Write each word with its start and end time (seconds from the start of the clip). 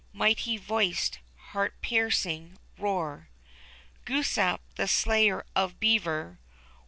Mighty 0.13 0.57
voiced, 0.57 1.19
heart 1.51 1.75
piercing 1.83 2.57
roar. 2.79 3.29
Glooskap, 4.05 4.61
the 4.75 4.87
slayer 4.87 5.45
of 5.55 5.79
beaver. 5.79 6.39